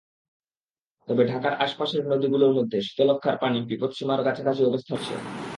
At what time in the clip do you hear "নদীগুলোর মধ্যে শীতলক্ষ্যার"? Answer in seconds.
2.07-3.37